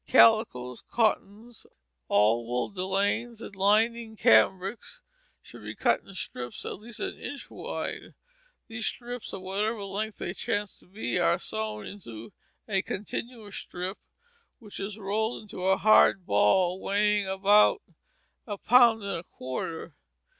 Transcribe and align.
Calicoes, 0.07 0.81
cottons, 0.89 1.67
all 2.07 2.47
wool 2.47 2.69
delaines, 2.71 3.39
and 3.39 3.55
lining 3.55 4.15
cambrics 4.17 5.01
should 5.43 5.61
be 5.61 5.75
cut 5.75 5.99
in 6.01 6.11
strips 6.15 6.65
at 6.65 6.79
least 6.79 6.99
an 6.99 7.15
inch 7.19 7.51
wide. 7.51 8.15
These 8.67 8.87
strips, 8.87 9.31
of 9.31 9.43
whatever 9.43 9.83
length 9.83 10.17
they 10.17 10.33
chance 10.33 10.75
to 10.79 10.87
be, 10.87 11.19
are 11.19 11.37
sewn 11.37 11.85
into 11.85 12.33
one 12.65 12.81
continuous 12.81 13.57
strip, 13.57 13.99
which 14.57 14.79
is 14.79 14.97
rolled 14.97 15.43
into 15.43 15.65
a 15.65 15.77
hard 15.77 16.25
ball 16.25 16.79
weighing 16.79 17.27
about 17.27 17.83
a 18.47 18.57
pound 18.57 19.03
and 19.03 19.17
a 19.17 19.23
quarter. 19.23 19.93